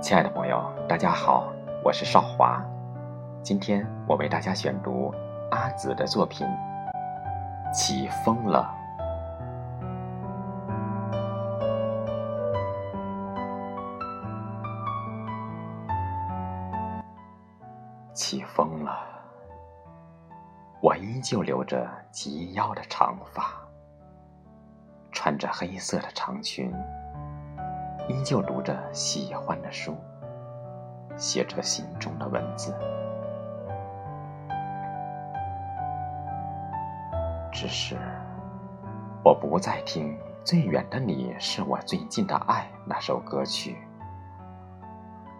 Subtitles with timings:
[0.00, 1.52] 亲爱的朋友，大家好，
[1.82, 2.64] 我是少华。
[3.42, 5.12] 今天我为大家选读
[5.50, 6.46] 阿紫的作品
[7.74, 8.72] 《起风了》。
[18.14, 18.96] 起风了，
[20.80, 23.50] 我依旧留着及腰的长发，
[25.10, 26.72] 穿着黑色的长裙。
[28.08, 29.94] 依旧读着喜欢的书，
[31.16, 32.74] 写着心中的文字。
[37.52, 37.98] 只是，
[39.22, 43.76] 我不再听《最远的你是我最近的爱》那首歌曲，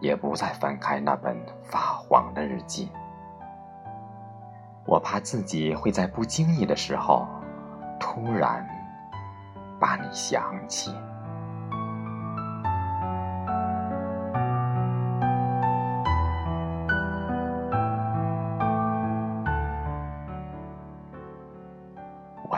[0.01, 2.93] 也不再翻开那本发黄的日记。
[4.85, 7.27] 我怕自己会在不经意的时候，
[7.99, 8.69] 突然
[9.81, 10.93] 把你想起。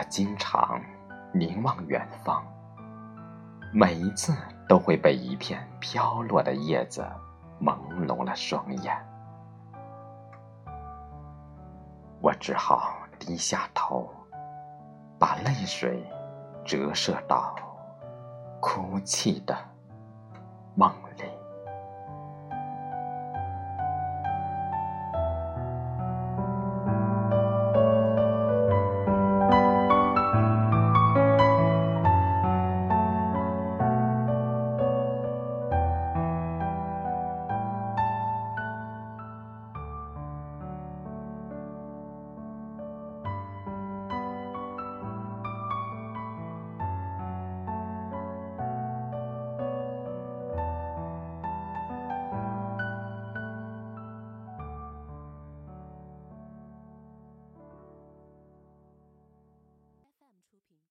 [0.01, 0.81] 我经常
[1.31, 2.43] 凝望远方，
[3.70, 4.33] 每一次
[4.67, 7.06] 都会被一片飘落的叶子
[7.61, 8.97] 朦胧了双眼。
[12.23, 14.09] 我只好低下头，
[15.19, 16.03] 把泪水
[16.65, 17.55] 折射到
[18.59, 19.55] 哭泣的
[20.75, 21.30] 梦里。